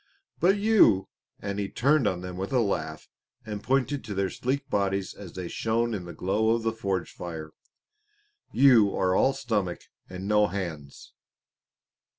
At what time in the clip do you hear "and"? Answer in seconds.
1.39-1.59, 3.45-3.61, 10.09-10.27